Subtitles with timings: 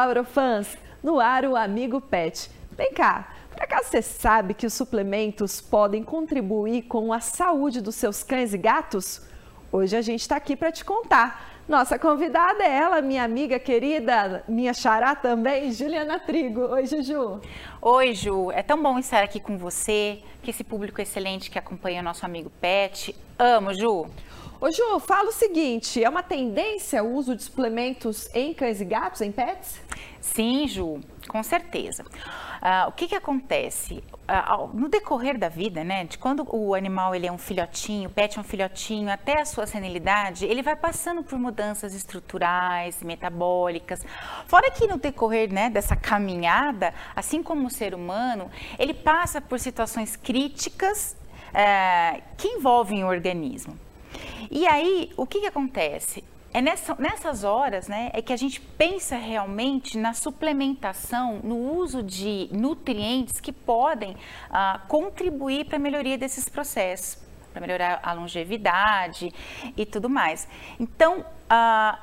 [0.00, 0.78] Olá, Eurofãs!
[1.02, 2.50] No ar, o Amigo Pet.
[2.72, 7.96] Vem cá, por acaso você sabe que os suplementos podem contribuir com a saúde dos
[7.96, 9.20] seus cães e gatos?
[9.70, 11.62] Hoje a gente está aqui para te contar.
[11.68, 16.62] Nossa convidada é ela, minha amiga querida, minha xará também, Juliana Trigo.
[16.62, 17.38] Oi, Juju.
[17.82, 18.50] Oi, Ju.
[18.52, 22.24] É tão bom estar aqui com você, que esse público excelente que acompanha o nosso
[22.24, 23.14] amigo Pet.
[23.38, 24.06] Amo, Ju.
[24.60, 28.84] Ô Ju, fala o seguinte, é uma tendência o uso de suplementos em cães e
[28.84, 29.80] gatos, em pets?
[30.20, 32.04] Sim, Ju, com certeza.
[32.04, 34.04] Uh, o que que acontece?
[34.28, 38.12] Uh, no decorrer da vida, né, de quando o animal ele é um filhotinho, o
[38.12, 44.04] pet é um filhotinho, até a sua senilidade, ele vai passando por mudanças estruturais, metabólicas.
[44.46, 49.58] Fora que no decorrer né, dessa caminhada, assim como o ser humano, ele passa por
[49.58, 51.16] situações críticas
[51.48, 53.74] uh, que envolvem o organismo.
[54.50, 56.22] E aí, o que, que acontece?
[56.52, 62.02] É nessa, nessas horas né, é que a gente pensa realmente na suplementação, no uso
[62.02, 64.16] de nutrientes que podem
[64.50, 69.32] ah, contribuir para a melhoria desses processos, para melhorar a longevidade
[69.76, 70.48] e tudo mais.
[70.78, 71.98] Então, ah,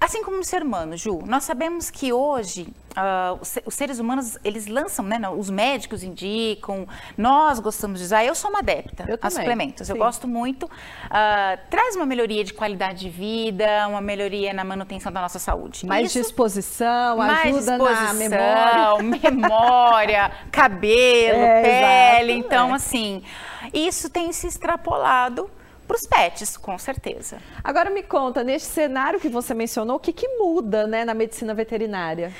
[0.00, 4.66] Assim como no ser humano, Ju, nós sabemos que hoje uh, os, seres humanos, eles
[4.66, 6.86] lançam, né, os médicos indicam,
[7.16, 9.92] nós gostamos de usar, eu sou uma adepta eu a suplementos, sim.
[9.92, 15.12] eu gosto muito, uh, traz uma melhoria de qualidade de vida, uma melhoria na manutenção
[15.12, 15.86] da nossa saúde.
[15.86, 19.30] Mais Isso, disposição, mais ajuda disposição, na memória.
[19.30, 22.46] memória, cabelo, é, pele, exatamente.
[22.46, 23.22] então assim,
[23.72, 25.50] isso tem se extrapolado
[25.86, 27.38] para os pets, com certeza.
[27.62, 31.54] Agora me conta, neste cenário que você mencionou, o que, que muda né, na medicina
[31.54, 32.32] veterinária?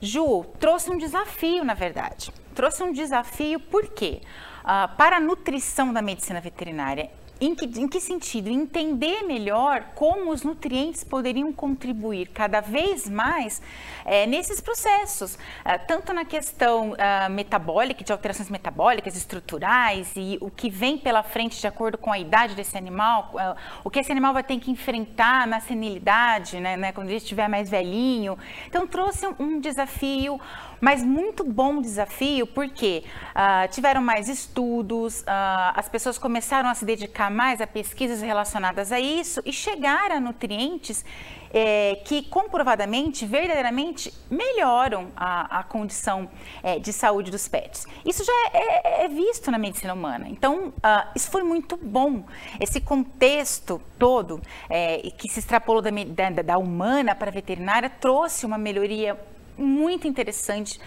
[0.00, 2.32] Ju, trouxe um desafio, na verdade.
[2.54, 4.20] Trouxe um desafio porque
[4.64, 8.48] uh, para a nutrição da medicina veterinária em que, em que sentido?
[8.48, 13.62] Entender melhor como os nutrientes poderiam contribuir cada vez mais
[14.04, 20.50] é, nesses processos, é, tanto na questão uh, metabólica, de alterações metabólicas, estruturais e o
[20.50, 24.10] que vem pela frente de acordo com a idade desse animal, uh, o que esse
[24.10, 28.38] animal vai ter que enfrentar na senilidade, né, né, quando ele estiver mais velhinho.
[28.66, 30.40] Então, trouxe um, um desafio
[30.80, 36.84] mas muito bom desafio porque uh, tiveram mais estudos, uh, as pessoas começaram a se
[36.84, 41.04] dedicar mais a pesquisas relacionadas a isso e chegar a nutrientes
[41.52, 46.28] é, que comprovadamente, verdadeiramente melhoram a, a condição
[46.62, 47.86] é, de saúde dos pets.
[48.04, 50.26] Isso já é, é, é visto na medicina humana.
[50.28, 52.24] Então, uh, isso foi muito bom.
[52.60, 58.44] Esse contexto todo, é, que se extrapolou da, da, da humana para a veterinária, trouxe
[58.44, 59.18] uma melhoria
[59.56, 60.78] muito interessante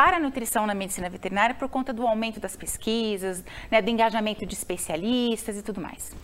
[0.00, 4.46] para a nutrição na medicina veterinária por conta do aumento das pesquisas, né, do engajamento
[4.46, 6.16] de especialistas e tudo mais.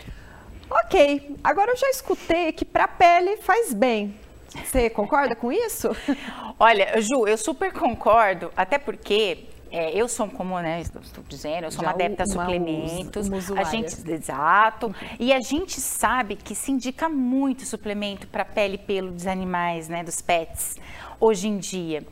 [0.71, 4.19] Ok, agora eu já escutei que para a pele faz bem.
[4.65, 5.91] Você concorda com isso?
[6.59, 11.71] Olha, Ju, eu super concordo, até porque é, eu sou, como né, estou dizendo, eu
[11.71, 13.29] sou Já uma adepta a suplementos.
[13.29, 14.95] Uma a gente, exato.
[15.21, 19.87] E a gente sabe que se indica muito suplemento para pele e pelo dos animais,
[19.87, 20.77] né, dos pets
[21.21, 22.03] hoje em dia.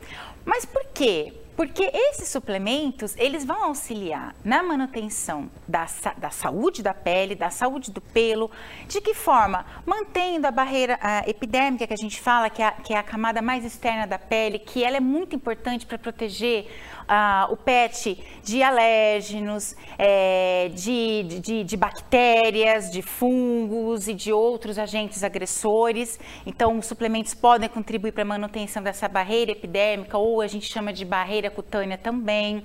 [0.45, 1.33] Mas por quê?
[1.55, 5.85] Porque esses suplementos, eles vão auxiliar na manutenção da,
[6.17, 8.51] da saúde da pele, da saúde do pelo.
[8.87, 9.65] De que forma?
[9.85, 13.03] Mantendo a barreira a epidérmica que a gente fala, que é, a, que é a
[13.03, 16.67] camada mais externa da pele, que ela é muito importante para proteger
[17.07, 24.77] ah, o PET de alérgenos, é, de, de, de, bactérias, de fungos e de outros
[24.77, 26.19] agentes agressores.
[26.45, 30.91] Então, os suplementos podem contribuir para a manutenção dessa barreira epidérmica, ou a gente chama
[30.91, 32.63] de barreira cutânea também.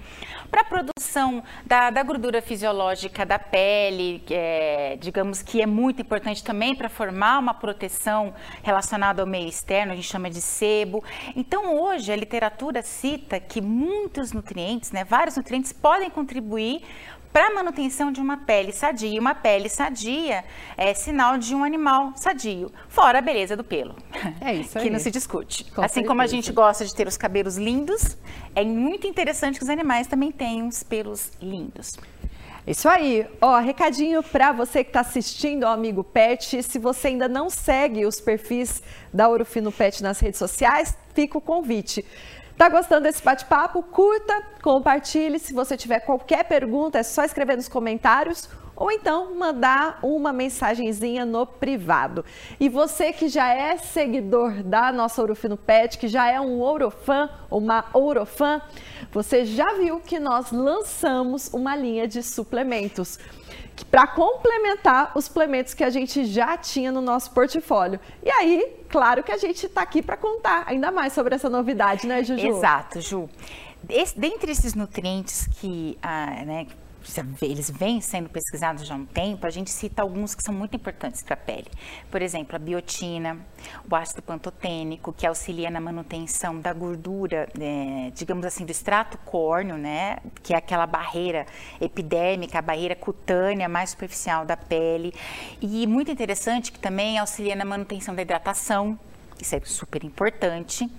[0.50, 6.42] Para a produção da, da, gordura fisiológica da pele, é, digamos que é muito importante
[6.42, 11.04] também para formar uma proteção relacionada ao meio externo, a gente chama de sebo.
[11.36, 16.82] Então, hoje, a literatura cita que muitos nutrientes, né, vários nutrientes podem contribuir
[17.32, 19.20] para manutenção de uma pele sadia.
[19.20, 20.44] Uma pele sadia
[20.76, 23.94] é sinal de um animal sadio, fora a beleza do pelo.
[24.40, 24.84] É isso aí.
[24.84, 25.64] que não se discute.
[25.64, 26.08] Com assim certeza.
[26.08, 28.16] como a gente gosta de ter os cabelos lindos,
[28.54, 31.96] é muito interessante que os animais também tenham os pelos lindos.
[32.66, 33.26] Isso aí.
[33.40, 36.62] Ó, recadinho para você que está assistindo ao Amigo Pet.
[36.62, 41.40] Se você ainda não segue os perfis da Orofino Pet nas redes sociais, fica o
[41.40, 42.04] convite.
[42.60, 43.82] Tá gostando desse bate-papo?
[43.82, 45.38] Curta, compartilhe.
[45.38, 51.24] Se você tiver qualquer pergunta, é só escrever nos comentários ou então mandar uma mensagenzinha
[51.24, 52.22] no privado.
[52.58, 57.30] E você que já é seguidor da nossa Ourofino Pet, que já é um ourofã,
[57.50, 58.60] uma ourofã,
[59.10, 63.18] você já viu que nós lançamos uma linha de suplementos
[63.84, 68.00] para complementar os suplementos que a gente já tinha no nosso portfólio.
[68.22, 72.06] E aí, claro que a gente está aqui para contar ainda mais sobre essa novidade,
[72.06, 72.46] né, Juju?
[72.46, 73.28] Exato, Ju.
[73.88, 76.66] Esse, dentre esses nutrientes que, ah, né,
[77.42, 80.76] eles vêm sendo pesquisados já há um tempo, a gente cita alguns que são muito
[80.76, 81.68] importantes para a pele.
[82.10, 83.38] Por exemplo, a biotina,
[83.90, 89.76] o ácido pantotênico, que auxilia na manutenção da gordura, é, digamos assim, do extrato córneo,
[89.76, 91.46] né, que é aquela barreira
[91.80, 95.14] epidérmica, a barreira cutânea mais superficial da pele.
[95.60, 98.98] E muito interessante que também auxilia na manutenção da hidratação,
[99.40, 100.90] isso é super importante.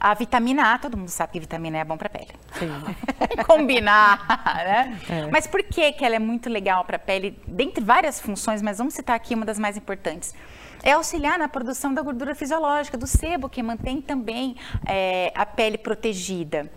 [0.00, 2.30] A vitamina A, todo mundo sabe que vitamina A é bom para a pele.
[2.58, 2.70] Sim.
[3.44, 4.98] Combinar, né?
[5.08, 5.26] É.
[5.30, 7.38] Mas por que, que ela é muito legal para a pele?
[7.46, 10.34] Dentre várias funções, mas vamos citar aqui uma das mais importantes
[10.82, 14.56] é auxiliar na produção da gordura fisiológica, do sebo, que mantém também
[14.86, 16.70] é, a pele protegida.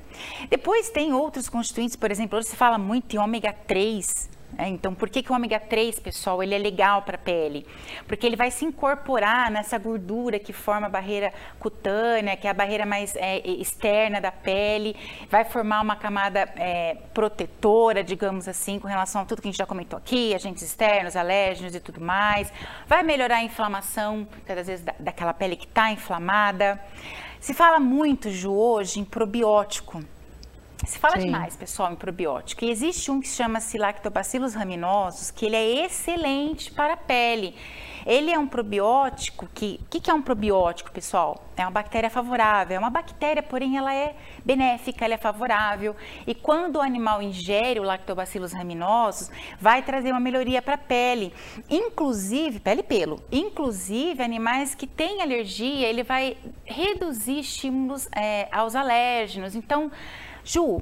[0.50, 4.94] Depois tem outros constituintes, por exemplo, hoje se fala muito em ômega 3, é, então,
[4.94, 7.66] por que, que o ômega 3, pessoal, ele é legal para a pele?
[8.08, 12.54] Porque ele vai se incorporar nessa gordura que forma a barreira cutânea, que é a
[12.54, 14.96] barreira mais é, externa da pele,
[15.30, 19.58] vai formar uma camada é, protetora, digamos assim, com relação a tudo que a gente
[19.58, 22.52] já comentou aqui, agentes externos, alérgenos e tudo mais.
[22.88, 26.80] Vai melhorar a inflamação, às vezes, da, daquela pele que está inflamada.
[27.40, 30.04] Se fala muito, Ju, hoje em probiótico.
[30.86, 31.26] Se fala Sim.
[31.26, 32.66] demais, pessoal, em probiótico.
[32.66, 37.56] E existe um que se chama-se Lactobacillus raminosus, que ele é excelente para a pele.
[38.04, 39.80] Ele é um probiótico que...
[39.84, 41.46] O que, que é um probiótico, pessoal?
[41.56, 42.76] É uma bactéria favorável.
[42.76, 45.96] É uma bactéria, porém, ela é benéfica, ela é favorável.
[46.26, 49.30] E quando o animal ingere o Lactobacillus raminosus,
[49.60, 51.32] vai trazer uma melhoria para a pele.
[51.70, 53.22] Inclusive, pele e pelo.
[53.32, 59.54] Inclusive, animais que têm alergia, ele vai reduzir estímulos é, aos alérgenos.
[59.54, 59.92] Então...
[60.44, 60.82] Ju,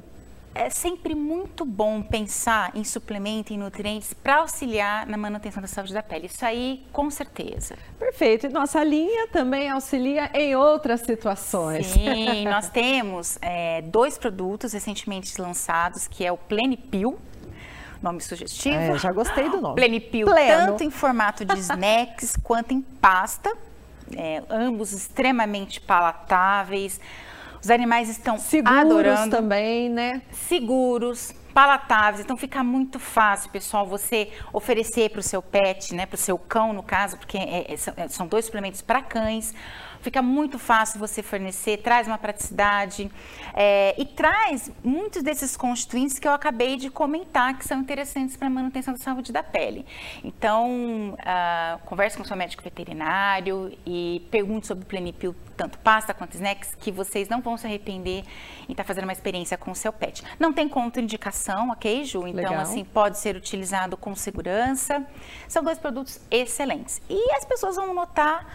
[0.54, 5.94] é sempre muito bom pensar em suplemento, em nutrientes para auxiliar na manutenção da saúde
[5.94, 6.26] da pele.
[6.26, 7.78] Isso aí, com certeza.
[7.98, 8.48] Perfeito.
[8.48, 11.88] E nossa linha também auxilia em outras situações.
[11.88, 17.18] Sim, nós temos é, dois produtos recentemente lançados, que é o Plenipil,
[18.02, 18.76] nome sugestivo.
[18.76, 19.76] É, já gostei do nome.
[19.76, 20.68] Plenipil, Pleno.
[20.68, 23.56] tanto em formato de snacks quanto em pasta.
[24.18, 27.00] É, ambos extremamente palatáveis
[27.64, 29.36] os animais estão Seguros adorando.
[29.36, 30.22] também, né?
[30.48, 32.24] Seguros, palatáveis.
[32.24, 36.38] Então fica muito fácil, pessoal, você oferecer para o seu pet, né, para o seu
[36.38, 39.54] cão, no caso, porque é, é, são dois suplementos para cães
[40.02, 43.12] fica muito fácil você fornecer, traz uma praticidade
[43.54, 48.48] é, e traz muitos desses constituintes que eu acabei de comentar que são interessantes para
[48.48, 49.86] a manutenção da saúde da pele.
[50.24, 56.36] Então, uh, converse com seu médico veterinário e pergunte sobre o Plenipil, tanto pasta quanto
[56.36, 58.24] snacks, que vocês não vão se arrepender
[58.68, 60.24] em estar tá fazendo uma experiência com o seu pet.
[60.40, 61.39] Não tem contraindicação,
[61.72, 62.28] ok, Ju?
[62.28, 62.60] Então, Legal.
[62.60, 65.06] assim, pode ser utilizado com segurança.
[65.48, 67.02] São dois produtos excelentes.
[67.10, 68.46] E as pessoas vão notar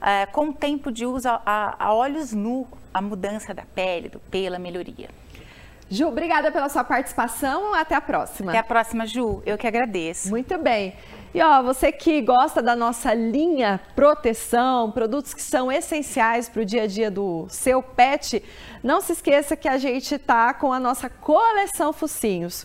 [0.00, 4.18] é, com o tempo de uso a, a olhos nu, a mudança da pele, do
[4.18, 5.10] pelo, a melhoria.
[5.90, 7.74] Ju, obrigada pela sua participação.
[7.74, 8.52] Até a próxima.
[8.52, 9.42] Até a próxima, Ju.
[9.44, 10.30] Eu que agradeço.
[10.30, 10.94] Muito bem.
[11.34, 16.64] E ó, você que gosta da nossa linha proteção, produtos que são essenciais para o
[16.64, 18.42] dia a dia do seu pet,
[18.82, 22.64] não se esqueça que a gente tá com a nossa coleção Focinhos.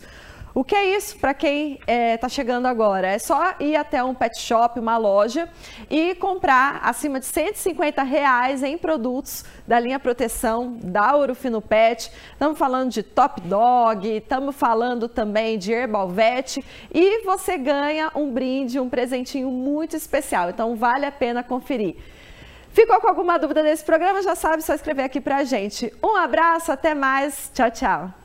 [0.58, 3.10] O que é isso para quem está é, tá chegando agora?
[3.10, 5.50] É só ir até um pet shop, uma loja
[5.90, 12.10] e comprar acima de 150 reais em produtos da linha proteção da Urufino Pet.
[12.32, 18.32] Estamos falando de Top Dog, estamos falando também de Herbal Vet e você ganha um
[18.32, 20.50] brinde, um presentinho muito especial.
[20.50, 21.98] Então vale a pena conferir.
[22.72, 24.22] Ficou com alguma dúvida desse programa?
[24.22, 25.94] Já sabe, só escrever aqui para a gente.
[26.02, 27.52] Um abraço, até mais.
[27.54, 28.25] Tchau, tchau.